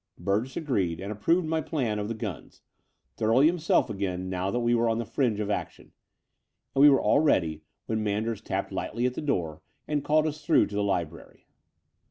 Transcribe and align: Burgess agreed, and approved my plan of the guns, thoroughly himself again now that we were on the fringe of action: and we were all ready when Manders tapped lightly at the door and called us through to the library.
Burgess 0.17 0.57
agreed, 0.57 0.99
and 0.99 1.11
approved 1.11 1.45
my 1.47 1.61
plan 1.61 1.99
of 1.99 2.07
the 2.07 2.15
guns, 2.15 2.63
thoroughly 3.17 3.45
himself 3.45 3.87
again 3.87 4.31
now 4.31 4.49
that 4.49 4.59
we 4.61 4.73
were 4.73 4.89
on 4.89 4.97
the 4.97 5.05
fringe 5.05 5.39
of 5.39 5.51
action: 5.51 5.91
and 6.73 6.81
we 6.81 6.89
were 6.89 6.99
all 6.99 7.19
ready 7.19 7.61
when 7.85 8.01
Manders 8.03 8.41
tapped 8.41 8.71
lightly 8.71 9.05
at 9.05 9.13
the 9.13 9.21
door 9.21 9.61
and 9.87 10.03
called 10.03 10.25
us 10.25 10.43
through 10.43 10.65
to 10.65 10.75
the 10.75 10.81
library. 10.83 11.45